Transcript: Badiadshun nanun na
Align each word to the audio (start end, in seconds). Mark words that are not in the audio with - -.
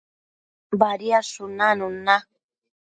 Badiadshun 0.79 1.51
nanun 1.59 1.93
na 2.05 2.15